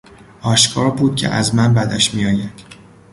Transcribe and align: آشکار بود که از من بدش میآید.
آشکار 0.41 0.91
بود 0.91 1.15
که 1.15 1.29
از 1.29 1.55
من 1.55 1.73
بدش 1.73 2.13
میآید. 2.13 2.63